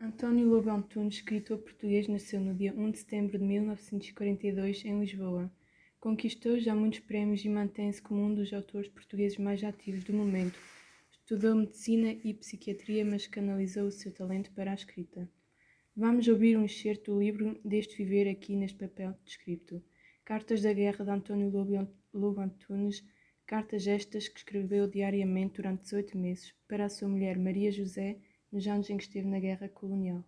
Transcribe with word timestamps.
António 0.00 0.46
Lobo 0.48 0.70
Antunes, 0.70 1.16
escritor 1.16 1.58
português, 1.58 2.06
nasceu 2.06 2.40
no 2.40 2.54
dia 2.54 2.72
1 2.72 2.92
de 2.92 2.98
setembro 2.98 3.36
de 3.36 3.44
1942 3.44 4.84
em 4.84 5.00
Lisboa. 5.00 5.50
Conquistou 5.98 6.56
já 6.56 6.72
muitos 6.72 7.00
prémios 7.00 7.44
e 7.44 7.48
mantém-se 7.48 8.00
como 8.00 8.22
um 8.22 8.32
dos 8.32 8.52
autores 8.52 8.88
portugueses 8.88 9.38
mais 9.38 9.64
ativos 9.64 10.04
do 10.04 10.12
momento. 10.12 10.56
Estudou 11.10 11.56
medicina 11.56 12.12
e 12.22 12.32
psiquiatria, 12.32 13.04
mas 13.04 13.26
canalizou 13.26 13.88
o 13.88 13.90
seu 13.90 14.12
talento 14.12 14.52
para 14.52 14.70
a 14.70 14.74
escrita. 14.74 15.28
Vamos 15.96 16.28
ouvir 16.28 16.56
um 16.56 16.64
excerto 16.64 17.12
do 17.12 17.18
livro 17.18 17.60
Deste 17.64 17.96
Viver 17.96 18.30
aqui 18.30 18.54
neste 18.54 18.78
papel 18.78 19.18
descrito. 19.24 19.82
Cartas 20.24 20.62
da 20.62 20.72
Guerra 20.72 21.04
de 21.04 21.10
António 21.10 21.50
Lobo 22.14 22.40
Antunes, 22.40 23.04
cartas 23.44 23.84
estas 23.88 24.28
que 24.28 24.38
escreveu 24.38 24.86
diariamente 24.86 25.56
durante 25.56 25.82
18 25.82 26.16
meses 26.16 26.54
para 26.68 26.84
a 26.84 26.88
sua 26.88 27.08
mulher 27.08 27.36
Maria 27.36 27.72
José 27.72 28.16
nos 28.52 28.66
anos 28.66 28.90
em 28.90 28.96
que 28.96 29.04
esteve 29.04 29.26
na 29.28 29.38
guerra 29.38 29.68
colonial. 29.68 30.24